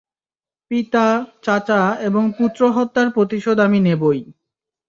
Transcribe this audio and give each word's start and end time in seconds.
পিতা, 0.71 1.05
চাচা 1.43 1.81
এবং 1.99 2.23
পুত্র 2.37 2.61
হত্যার 2.71 3.07
প্রতিশোধ 3.11 3.57
আমি 3.59 3.79
নেবই। 3.79 4.19